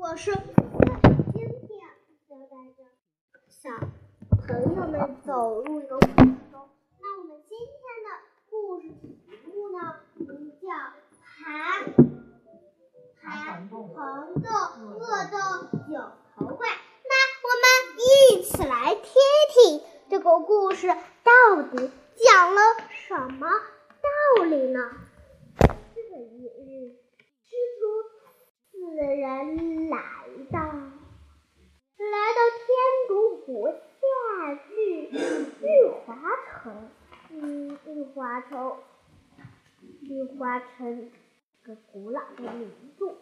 [0.00, 1.80] 我是今天
[2.28, 2.84] 要带着
[3.48, 3.68] 小
[4.46, 6.14] 朋友们走入一个故事
[6.52, 6.68] 中。
[7.00, 8.08] 那我们今天的
[8.48, 10.68] 故事题目呢，名叫
[11.24, 11.92] 《盘
[13.20, 13.92] 盘红
[14.40, 14.48] 豆
[15.00, 15.02] 饿
[15.32, 15.36] 豆
[15.90, 15.98] 九
[16.36, 16.68] 头怪》。
[17.02, 17.12] 那
[17.42, 17.66] 我们
[17.98, 19.02] 一起来听
[19.52, 20.86] 听这个故事
[21.24, 24.92] 到底讲了什么道理呢？
[25.58, 26.94] 这一日，
[27.42, 27.82] 师徒
[28.78, 29.98] 四人来
[30.52, 30.70] 到来
[32.36, 32.68] 到天
[33.08, 35.66] 竺国夏至玉
[36.06, 36.14] 华
[36.46, 36.88] 城，
[37.30, 38.76] 嗯，玉华城，
[40.02, 41.10] 玉华城，
[41.64, 43.16] 个古老的名著，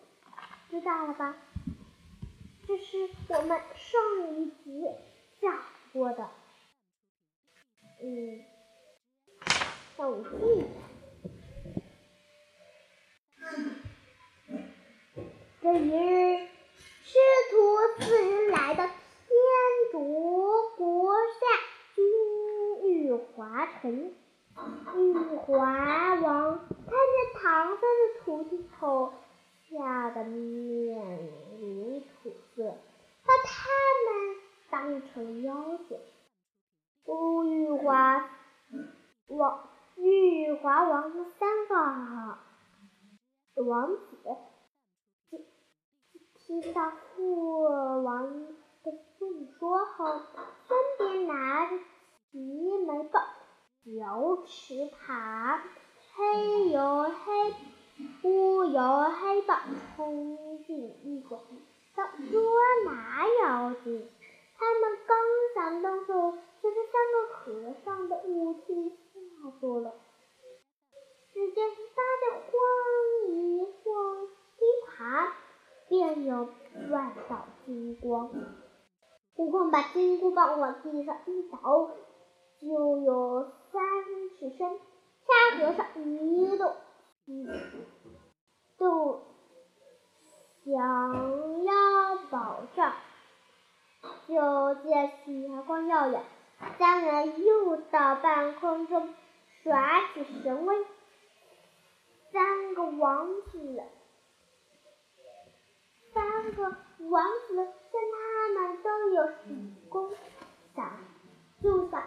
[0.69, 1.35] 知道了吧？
[2.69, 4.85] 这是我们上一集
[5.41, 5.59] 讲
[5.95, 6.29] 过的，
[8.03, 8.45] 嗯，
[9.97, 10.23] 让我
[15.67, 16.47] 这一日，
[17.03, 17.19] 师
[17.51, 17.55] 徒
[17.99, 18.95] 四人来到天
[19.91, 19.99] 竺
[20.77, 21.41] 国下
[21.97, 22.05] 君
[22.89, 24.15] 玉华城。
[24.95, 27.85] 玉华王看见唐僧的
[28.21, 29.13] 徒弟后，
[29.69, 32.77] 吓得面如土色，
[33.27, 33.69] 把他
[34.05, 34.37] 们
[34.71, 35.53] 当成妖
[35.89, 35.99] 精。
[37.07, 38.31] 乌玉华
[39.27, 41.75] 王、玉华王的三个
[43.65, 44.07] 王子。
[46.47, 47.65] 听到父
[48.05, 48.47] 王
[48.85, 50.05] 的诉说后，
[50.69, 51.77] 分别拿着
[52.31, 52.39] 齐
[52.87, 53.25] 眉棒、
[53.83, 55.59] 油尺耙、
[56.15, 57.53] 黑油黑
[58.23, 59.59] 乌油黑棒，
[59.97, 61.41] 冲进一馆，
[61.97, 62.41] 要捉
[62.85, 64.09] 拿妖精。
[64.57, 65.19] 他们刚
[65.57, 69.93] 想动手，就被三个和尚的武器吓住了。
[71.35, 74.29] 只见大家晃一晃
[74.61, 75.33] 一盘。
[75.89, 76.49] 便有
[76.91, 78.31] 万道金光，
[79.37, 81.91] 悟空把金箍棒往地上一倒，
[82.61, 83.83] 就有三
[84.39, 84.79] 尺深。
[85.27, 86.73] 沙和尚一动，
[88.79, 89.23] 就
[90.65, 92.93] 想要保障，
[94.29, 96.23] 就见霞光耀眼，
[96.79, 99.13] 三人又到半空中
[99.65, 100.87] 耍起神威，
[102.31, 103.83] 三个王子。
[106.17, 106.63] 三个
[107.11, 107.55] 王子
[107.93, 110.11] 见他们都有武功，
[110.75, 110.99] 想
[111.63, 112.03] 就想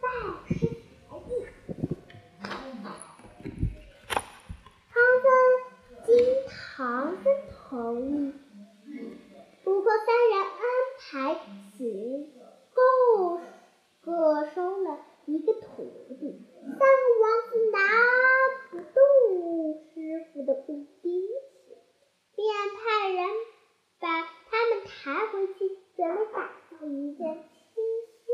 [0.00, 0.08] 拜
[0.48, 0.72] 师学
[1.28, 1.44] 艺。
[4.90, 5.28] 唐僧
[6.06, 6.08] 经
[6.48, 7.24] 唐僧
[7.68, 8.32] 同意，
[9.66, 10.56] 悟空三人安
[10.98, 11.34] 排
[11.76, 12.32] 行
[12.72, 12.80] 够
[14.00, 15.84] 各收了一个徒
[16.18, 16.22] 弟。
[16.62, 16.84] 三个
[17.20, 17.78] 王子拿
[18.70, 18.88] 不动
[19.92, 19.94] 师
[20.32, 21.12] 傅的武兵。
[22.36, 23.18] 便派人
[23.98, 24.06] 把
[24.50, 25.58] 他们抬回去，
[25.96, 26.38] 准备打
[26.68, 27.24] 造一件
[27.72, 27.82] 新
[28.20, 28.26] 鲜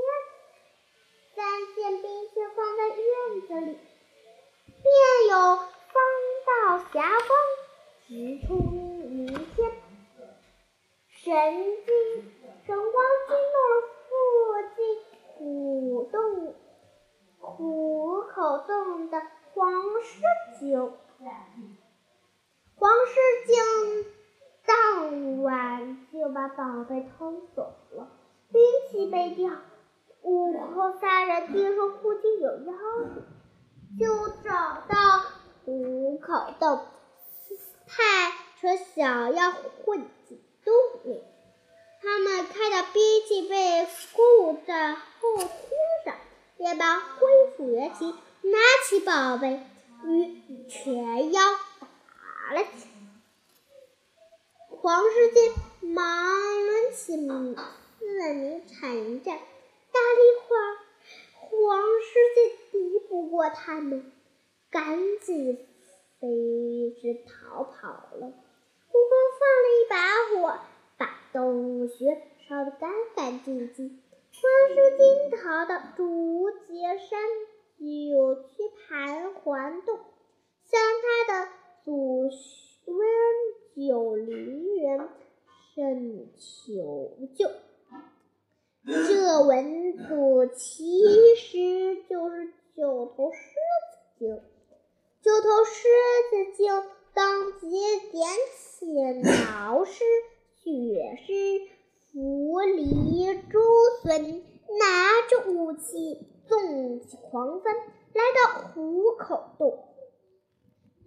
[1.36, 1.40] 三
[1.76, 3.06] 件兵器放在院
[3.46, 3.78] 子里，
[4.66, 4.84] 便
[5.30, 5.96] 有方
[6.48, 6.50] 道
[6.92, 6.94] 霞
[7.28, 7.30] 光
[8.08, 8.10] 直
[8.44, 8.48] 冲
[9.08, 9.70] 云天，
[11.06, 11.22] 神
[11.86, 11.92] 经
[12.66, 13.74] 神光惊动了
[14.08, 14.10] 附
[14.74, 14.80] 近
[15.28, 16.16] 虎洞
[17.38, 19.22] 虎口洞的
[19.54, 19.60] 黄
[20.02, 20.10] 狮
[22.74, 23.54] 黄狮精
[24.66, 28.10] 当晚就把宝贝偷走了，
[28.50, 28.60] 兵
[28.90, 29.52] 器被掉。
[30.22, 32.72] 悟空三人听说附近有妖，
[33.98, 35.20] 就找到
[35.64, 36.86] 虎口洞，
[37.86, 40.72] 派出小妖混进洞
[41.04, 41.22] 里。
[42.00, 45.46] 他们看到兵器被固在后厅
[46.04, 46.14] 上，
[46.56, 48.58] 便把恢复原形，拿
[48.88, 49.64] 起宝贝
[50.04, 51.40] 与全妖。
[51.80, 53.76] 打了起来，
[54.68, 55.54] 黄狮精
[55.94, 56.26] 忙
[56.66, 57.54] 抡起四名
[58.66, 59.38] 禅杖，
[59.92, 60.76] 打了一会儿，
[61.34, 62.40] 黄狮精
[62.72, 64.12] 敌不过他们，
[64.70, 65.66] 赶紧
[66.20, 68.26] 飞身逃跑了。
[68.26, 69.94] 悟空放了一把
[70.28, 70.58] 火，
[70.98, 74.02] 把洞穴烧得干干净净。
[74.34, 74.42] 黄
[74.74, 77.20] 狮精逃到竹节山，
[77.82, 79.98] 九曲盘桓洞，
[80.64, 81.48] 向他的。
[81.84, 82.96] 祖孙
[83.74, 85.08] 九灵人
[85.74, 87.50] 甚求救，
[88.86, 93.38] 这文祖其实就是九头狮
[93.90, 94.40] 子精。
[95.22, 95.88] 九头狮
[96.30, 96.84] 子精
[97.14, 97.66] 当即
[98.12, 98.86] 点起
[99.28, 100.04] 挠狮、
[100.62, 101.32] 血狮、
[102.12, 103.58] 伏狸诸
[104.04, 104.44] 孙，
[104.78, 107.74] 拿着武器，纵起狂风，
[108.12, 109.88] 来到虎口洞。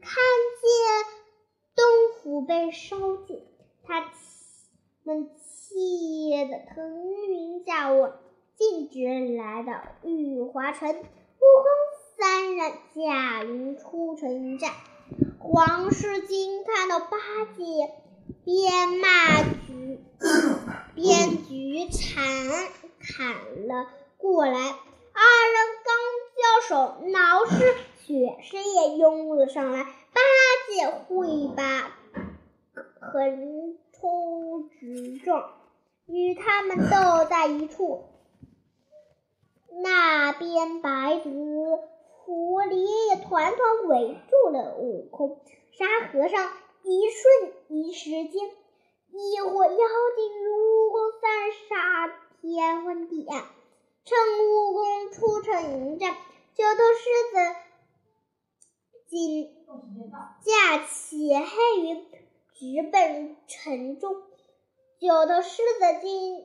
[0.01, 0.23] 看
[0.59, 0.71] 见
[1.75, 1.85] 东
[2.23, 3.45] 府被烧尽，
[3.83, 4.11] 他
[5.03, 8.09] 们气得腾云驾雾，
[8.55, 10.89] 径直来到玉华城。
[10.89, 11.05] 悟空
[12.17, 14.71] 三人驾云出城迎战。
[15.37, 17.17] 黄狮精看到八
[17.55, 17.93] 戒
[18.43, 19.99] 边骂举
[20.95, 22.23] 边举铲
[22.99, 23.87] 砍了
[24.17, 24.75] 过来，
[25.15, 25.21] 二
[25.53, 25.95] 人刚
[26.35, 26.75] 交手，
[27.11, 27.73] 老师
[28.03, 29.83] 雪狮也拥了上来。
[29.83, 30.21] 八
[30.67, 31.97] 戒挥把
[32.99, 35.53] 横冲直撞，
[36.05, 38.03] 与他们斗在一处。
[39.81, 41.79] 那边白骨。
[42.27, 45.41] 狐狸也团团围住了悟空，
[45.77, 46.51] 沙和尚
[46.81, 48.49] 一瞬一时间，
[49.11, 53.43] 一伙妖精与悟空三人杀天昏地暗。
[54.05, 54.15] 趁
[54.45, 56.15] 悟空出城迎战，
[56.53, 57.37] 九头狮子
[59.07, 59.51] 竟
[60.43, 62.05] 驾起黑云
[62.53, 64.15] 直奔城中。
[64.99, 66.37] 九头狮子竟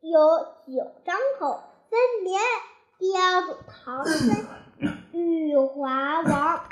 [0.00, 0.18] 有
[0.66, 2.36] 九张口，分别
[2.98, 4.44] 叼住唐僧。
[5.12, 6.68] 玉华王，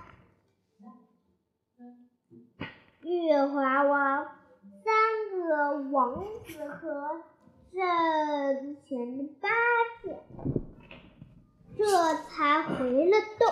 [3.02, 4.26] 玉华王
[4.82, 7.22] 三个王子和
[7.72, 9.48] 阵前的八
[10.02, 10.16] 戒，
[12.04, 13.48] 这才回了洞。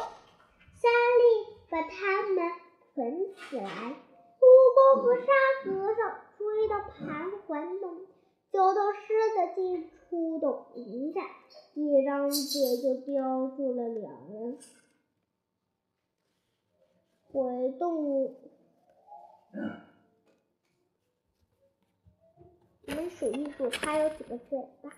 [0.76, 1.22] 沙利
[1.70, 2.52] 把他们
[2.93, 3.96] 捆起来，
[4.43, 4.44] 悟
[4.76, 5.25] 空和沙
[5.64, 8.06] 和尚追到盘桓洞，
[8.50, 11.25] 九头狮子进出洞迎战，
[11.72, 14.58] 一张嘴就叼住了两人。
[17.32, 18.37] 回洞，
[22.82, 24.90] 我们数一数，它有几个嘴巴？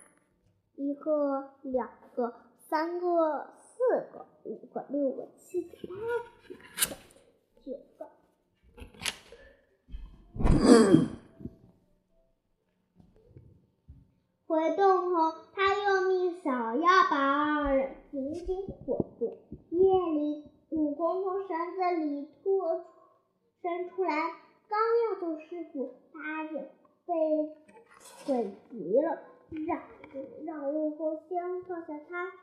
[0.75, 2.33] 一个、两个、
[2.75, 3.77] 三个、四
[4.11, 5.95] 个、五、七个、八
[6.89, 6.97] 个、
[7.63, 8.05] 九个。
[14.45, 17.15] 回洞后，他又命小妖把
[17.63, 19.37] 二人紧紧捆住。
[19.69, 19.79] 夜
[20.11, 20.43] 里。
[20.71, 22.83] 悟空从绳子里脱
[23.61, 24.33] 伸出来，
[24.67, 26.69] 刚要做师傅，八戒
[27.05, 27.13] 被
[28.25, 29.21] 捆急了，
[29.65, 29.81] 让
[30.43, 32.33] 让悟空先放下他。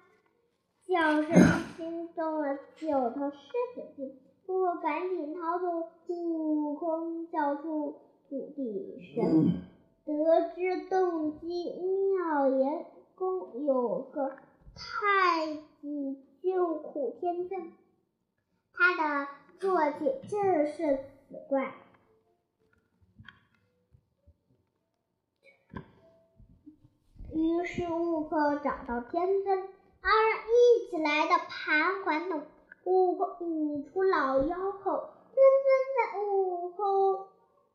[0.84, 1.30] 叫声
[1.76, 3.36] 惊动了九头狮
[3.76, 4.18] 子精，
[4.48, 5.88] 悟空赶紧逃走。
[6.08, 8.00] 悟空叫出
[8.32, 9.60] 土地神，
[10.06, 14.30] 得知动机妙严宫有个
[14.74, 15.52] 太
[15.82, 17.74] 极救苦天尊。
[18.72, 21.74] 他的坐骑正是此怪，
[27.34, 32.44] 于是悟空找到天尊，二人一起来到盘桓洞。
[32.84, 37.28] 悟空引出老妖后，天尊在悟空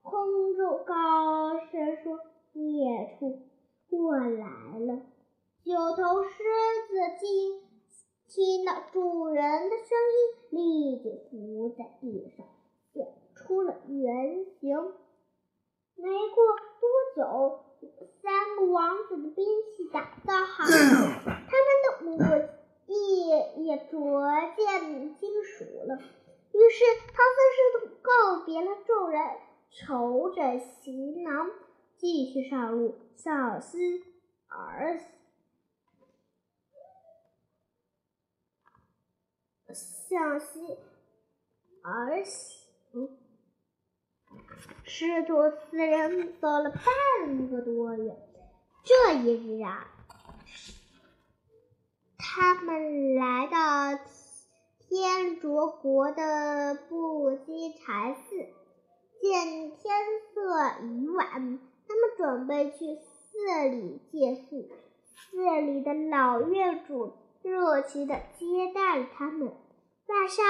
[0.09, 2.21] 空中高声说
[2.56, 3.42] ：“孽畜，
[3.89, 5.01] 我来了！”
[5.65, 6.31] 九头狮
[6.88, 7.62] 子精。
[8.30, 12.45] 听到主人的声音，立即伏在地上，
[12.94, 13.06] 现
[13.36, 14.77] 出了原形。
[15.95, 17.65] 没过多久，
[18.21, 19.45] 三个王子的兵
[19.75, 20.69] 器打造好了，
[21.25, 22.48] 他们的武
[22.88, 23.27] 艺
[23.65, 24.21] 也逐
[24.56, 25.98] 渐精熟了。
[26.54, 29.21] 于是，唐僧师徒告别了众人，
[29.71, 31.49] 抽着行囊，
[31.97, 34.03] 继续上路，向西
[34.47, 35.07] 而行。
[40.09, 40.77] 向西
[41.83, 43.09] 而行，
[44.85, 48.15] 师徒四人走了半个多月。
[48.85, 49.92] 这一日啊，
[52.18, 53.99] 他们来到
[54.80, 58.47] 天竺国的布基禅寺，
[59.21, 59.95] 见天
[60.33, 64.69] 色已晚，他们准备去寺里借宿。
[65.31, 69.52] 寺里的老院主热情地接待了他们。
[70.07, 70.45] 晚上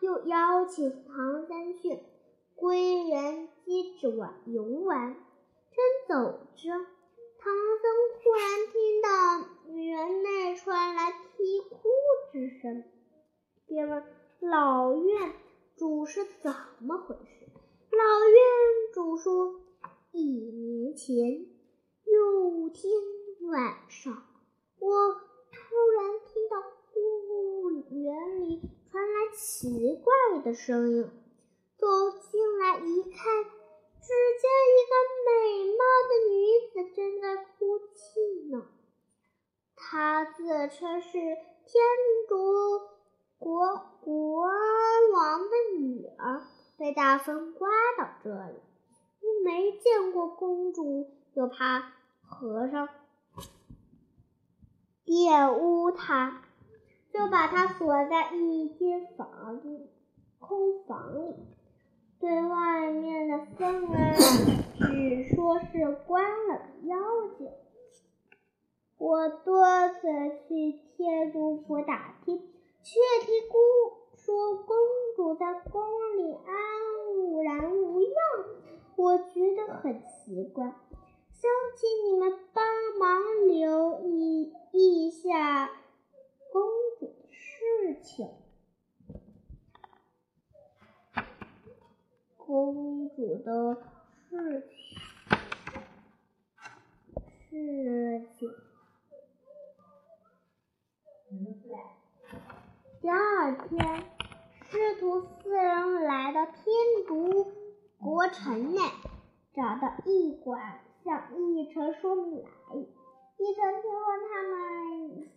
[0.00, 1.98] 又邀请唐三去
[2.54, 7.84] 归元机子玩游玩，正走着，唐僧
[8.22, 9.08] 忽然听到
[9.74, 11.88] 园内传来啼哭
[12.32, 12.84] 之声，
[13.66, 14.04] 便问
[14.40, 15.32] 老院
[15.76, 17.39] 主是怎么回事。
[17.90, 18.38] 老院
[18.94, 19.60] 主说：
[20.12, 21.46] 一年前
[22.04, 22.90] 有天
[23.50, 24.12] 晚上，
[24.78, 28.60] 我突然听到故园里。
[28.90, 31.08] 传来奇怪的声音，
[31.78, 34.08] 走进来一看，只
[34.40, 34.92] 见一个
[35.26, 35.30] 美
[35.78, 36.34] 貌的女
[36.72, 38.66] 子正在哭泣呢。
[39.76, 40.42] 她自
[40.76, 41.38] 称是天
[42.28, 42.80] 竺
[43.38, 44.42] 国国
[45.12, 46.42] 王的女儿，
[46.80, 47.68] 被大风刮
[47.98, 48.54] 到这里。
[49.44, 52.88] 没见过公主又怕和尚
[55.04, 56.42] 玷污她，
[57.12, 59.90] 就把他锁在一间房子
[60.38, 61.34] 空房里，
[62.18, 64.16] 对外面的僧人
[64.78, 66.96] 只说是关了妖
[67.36, 67.50] 精。
[68.96, 70.08] 我多次
[70.48, 73.58] 去天竺府打，听姑
[74.14, 74.76] 说公
[75.16, 75.82] 主在宫
[76.18, 76.54] 里安
[77.42, 78.12] 然无恙，
[78.96, 82.64] 我觉得很奇怪，想请你们帮
[82.98, 85.70] 忙留意一下
[86.52, 86.62] 公
[86.98, 88.28] 主的事情。
[92.36, 93.82] 公主的
[94.28, 94.68] 事
[97.48, 98.50] 情，事情。
[103.00, 104.04] 第二天，
[105.22, 106.56] 四人来到天
[107.06, 107.52] 竺
[107.98, 108.80] 国城内，
[109.54, 112.88] 找到驿馆，向驿丞说明来意。
[113.38, 115.28] 驿丞听说他们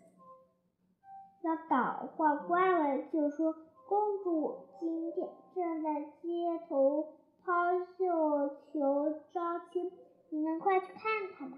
[1.42, 3.56] 要倒换官文，就说
[3.88, 7.14] 公主今天正在街头
[7.46, 7.52] 抛
[7.98, 9.92] 绣球招亲，
[10.30, 11.58] 你们快去看看吧。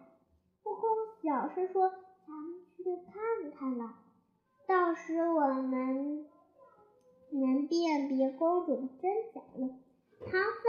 [0.63, 0.83] 悟空
[1.21, 1.89] 小声说
[2.25, 3.93] ：“咱们去看看了。”
[4.67, 6.25] 到时我们
[7.39, 9.69] 能辨别公主的真假了。
[10.19, 10.63] 唐僧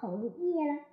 [0.00, 0.84] 同意了。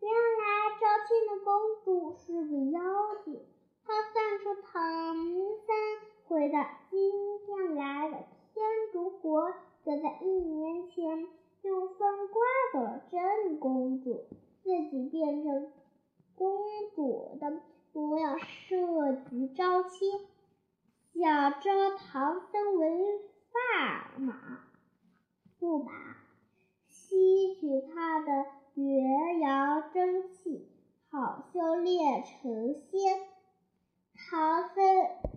[0.00, 0.42] 原来
[0.80, 1.52] 招亲的公
[1.84, 2.80] 主是个妖
[3.24, 3.40] 精。
[3.84, 5.74] 他算出唐僧
[6.26, 7.12] 回到今
[7.46, 8.16] 天来的
[8.52, 9.52] 天竺国，
[9.84, 11.28] 就在一年前
[11.62, 14.24] 用风刮走了真公主，
[14.64, 15.72] 自己变成
[16.34, 16.58] 公
[16.96, 17.60] 主的
[17.92, 20.10] 模样设局招亲。
[21.12, 22.88] 要招唐僧为
[23.52, 24.64] 驸马，
[25.62, 25.92] 驸马
[26.88, 30.68] 吸取他的元阳真气，
[31.08, 33.20] 好修炼成仙。
[34.16, 34.84] 唐僧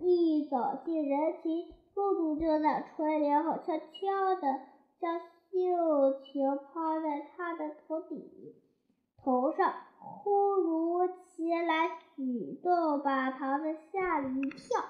[0.02, 4.60] 一走进人群，公主就在垂帘后悄悄地
[4.98, 8.28] 将绣球抛在他的头顶
[9.22, 14.82] 头上，忽如其来举动把唐僧吓了一跳。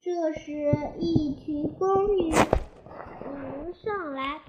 [0.00, 4.40] 这时，一群宫女迎上来，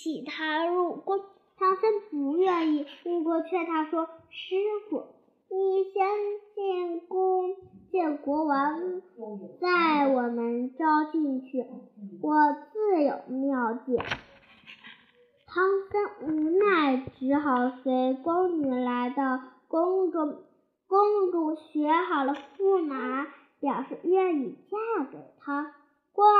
[0.00, 1.20] 请他入宫。
[1.58, 4.54] 唐僧不愿意，悟空劝他说：“师
[4.88, 5.06] 傅，
[5.50, 6.08] 你先
[6.54, 7.56] 进宫
[7.90, 9.02] 见国王，
[9.60, 11.66] 再我们招进去，
[12.22, 13.96] 我自有妙计。”
[15.48, 20.42] 唐僧无奈，只好随宫女来到宫中。
[20.86, 23.26] 公主学好了驸马。
[23.60, 25.74] 表示愿意嫁给他，
[26.12, 26.34] 国王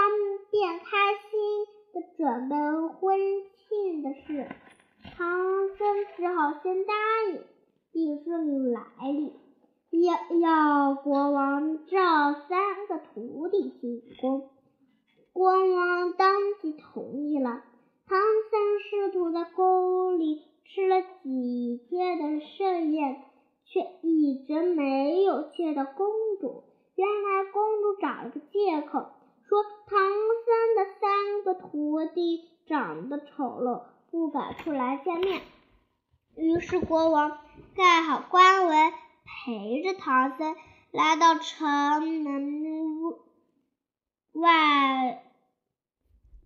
[0.52, 2.56] 便开心的准备
[3.00, 3.18] 婚
[3.68, 4.48] 庆的事。
[5.16, 6.94] 唐僧只好先答
[7.32, 7.42] 应，
[7.92, 9.32] 并说明来历，
[9.90, 14.50] 要要国王召三个徒弟进宫。
[15.32, 17.62] 国王当即同意了。
[18.06, 18.18] 唐
[18.50, 23.22] 僧师徒在宫里吃了几天的盛宴，
[23.66, 26.08] 却一直没有见到公
[26.40, 26.64] 主。
[26.94, 29.10] 原来公主找了个借口，
[29.46, 35.40] 说唐僧的三个徒弟长得丑陋，不敢出来见面。
[36.34, 37.38] 于是国王
[37.76, 38.92] 盖好官文，
[39.24, 40.56] 陪着唐僧
[40.90, 43.00] 来到城门
[44.32, 45.22] 外，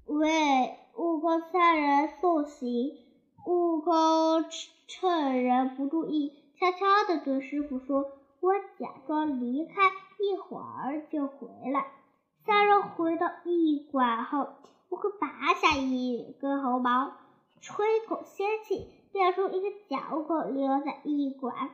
[0.04, 2.98] 为悟空三人送行。
[3.46, 4.44] 悟空
[4.86, 8.04] 趁人不注意，悄悄地对师傅说。
[8.40, 11.86] 我假装离开，一会儿就回来。
[12.44, 14.48] 三人回到驿馆后，
[14.92, 17.16] 悟空拔下一根猴毛，
[17.62, 21.70] 吹口仙气，变出一个小狗，留在驿馆，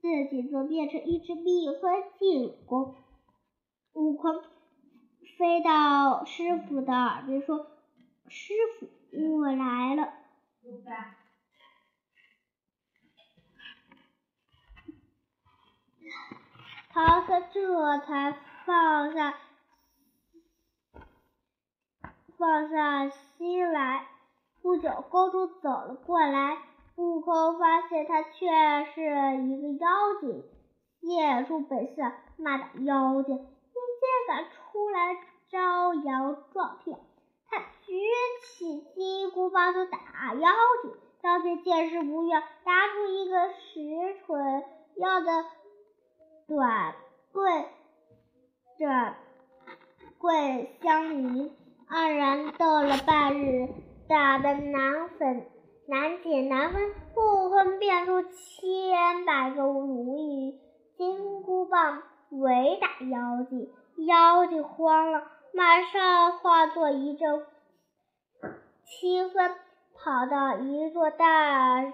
[0.00, 2.96] 自己则变成一只蜜蜂进宫。
[3.92, 4.42] 悟空
[5.38, 7.68] 飞到师傅的耳边说
[8.26, 8.88] ：“师傅，
[9.38, 10.12] 我来了。”
[16.90, 19.38] 唐僧这才放下
[22.38, 24.06] 放下心来。
[24.62, 26.58] 不久，公主走了过来，
[26.96, 28.48] 悟空发现她却
[28.94, 29.02] 是
[29.42, 29.88] 一个妖
[30.20, 30.44] 精，
[31.00, 35.16] 现出本相，骂道：“妖精，你竟敢出来
[35.48, 36.98] 招摇撞骗！”
[37.48, 38.00] 他举
[38.42, 40.50] 起金箍棒就打妖
[40.82, 44.64] 精，妖精见势不妙，拿出一个石锤，
[44.96, 45.44] 要的。
[46.48, 46.94] 短
[47.32, 47.64] 棍
[48.78, 49.14] 着
[50.18, 51.56] 棍相迎，
[51.88, 53.68] 二人斗了半日，
[54.08, 55.46] 打得难分
[55.86, 56.82] 难解难分。
[57.14, 60.60] 悟空变出千百个如意
[60.96, 63.70] 金箍棒，围打妖精。
[64.04, 65.22] 妖精慌了，
[65.54, 67.46] 马上化作一阵
[68.84, 69.54] 清风，
[69.94, 71.92] 跑到一座大山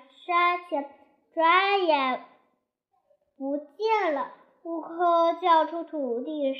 [0.70, 0.90] 前，
[1.34, 2.24] 转眼
[3.36, 4.32] 不见了。
[4.62, 6.54] 悟空叫出土地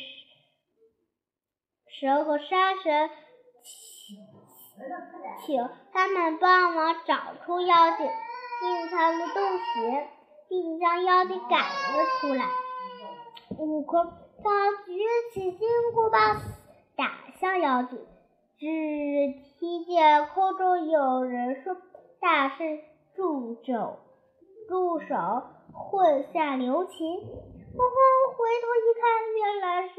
[2.01, 3.11] 神和山神，
[5.45, 10.09] 请请他们帮忙找出妖精隐藏的洞穴，
[10.49, 12.47] 并将妖精赶了出来。
[13.59, 14.05] 悟空
[14.43, 14.99] 刚举
[15.33, 16.41] 起金箍棒
[16.97, 17.99] 打向妖精，
[18.59, 18.67] 只
[19.61, 21.77] 听见空中有人说
[22.21, 22.81] ：“大圣
[23.15, 24.01] 住手！
[24.69, 25.15] 住手！
[25.73, 27.95] 混下留情！”悟空
[28.37, 29.03] 回头一看，
[29.37, 29.95] 原来是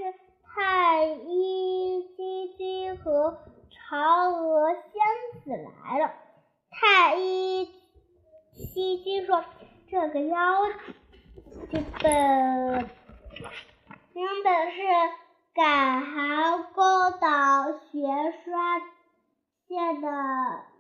[0.55, 3.39] 太乙金君和
[3.71, 6.13] 嫦娥仙子来了。
[6.69, 7.65] 太乙
[8.73, 9.43] 金君说
[9.89, 10.37] ：“这个妖
[11.71, 12.11] 精本
[14.13, 14.77] 原本是
[15.55, 18.81] 改行攻打玄山
[19.67, 20.07] 县的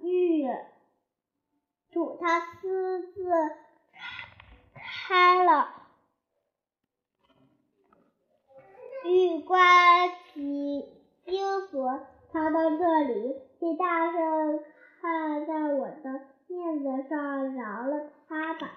[0.01, 0.47] 玉
[1.91, 3.31] 主，他私自
[4.75, 5.73] 开了。”
[9.05, 9.59] 玉关
[10.33, 10.85] 金
[11.69, 11.99] 锁，
[12.31, 14.59] 他到这里，请大圣
[15.01, 18.71] 看在我的面子上饶了他吧。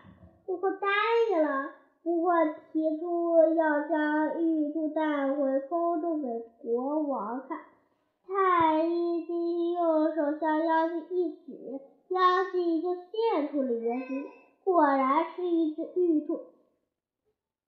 [0.46, 0.88] 悟空答
[1.30, 1.70] 应了，
[2.02, 2.32] 不过
[2.72, 6.28] 提出要将玉兔带回宫中给
[6.60, 7.60] 国王看。
[8.26, 14.24] 太乙金用手向妖精一指，妖精就现出了原形，
[14.64, 16.40] 果然是一只玉兔。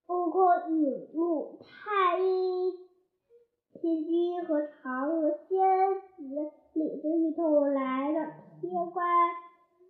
[0.08, 2.72] 悟空引路，太乙
[3.74, 9.06] 天君和嫦娥仙子领着玉兔来了天官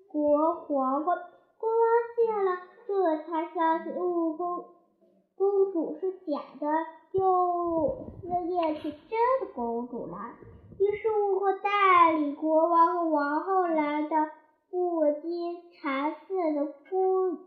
[0.08, 1.14] 国皇宫。
[1.14, 1.78] 国王
[2.16, 2.50] 见了，
[2.84, 4.64] 这才相信悟空
[5.36, 6.66] 公主是假的，
[7.12, 10.34] 又思念起真的公主来。
[10.80, 14.16] 于是悟空带领国王和王后来到
[14.68, 17.38] 布金禅寺的宫。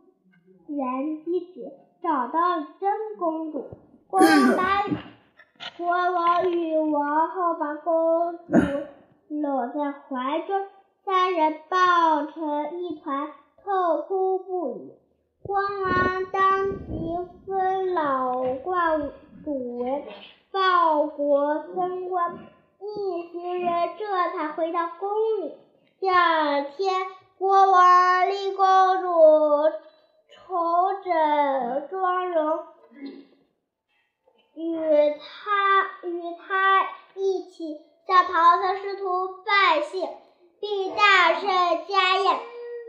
[2.31, 3.69] 到真公主，
[4.07, 4.95] 国王答应，
[5.77, 8.53] 国王与王后把公主
[9.27, 10.65] 搂在怀中，
[11.03, 13.27] 三人抱成一团，
[13.63, 14.93] 痛哭不已。
[15.43, 19.11] 国王当即封老观
[19.43, 20.05] 主为
[20.51, 22.37] 报国僧官，
[22.79, 24.05] 一行人这
[24.37, 25.09] 才回到宫
[25.41, 25.55] 里。
[25.99, 29.90] 第二天，国王立公主。
[30.51, 32.59] 重整妆容，
[34.53, 40.09] 与他与他一起向唐僧师徒拜谢，
[40.59, 42.39] 并大设家宴，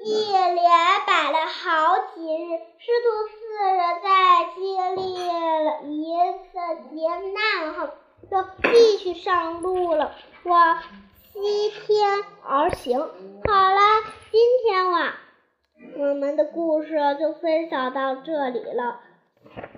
[0.04, 0.58] 一连
[1.06, 2.58] 摆了好几日。
[2.80, 4.08] 师徒四人在
[4.56, 5.14] 经历
[5.64, 6.58] 了一次
[6.90, 7.90] 劫难后，
[8.28, 8.32] 就
[8.72, 10.82] 继续上路了，往
[11.32, 12.98] 西天而行。
[12.98, 13.80] 好了，
[14.32, 15.14] 今天晚。
[15.96, 19.00] 我们的故事就分享到这里了，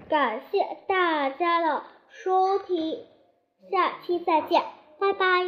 [0.08, 3.04] 感谢大家的收听，
[3.70, 4.62] 下期再见，
[4.98, 5.44] 拜拜。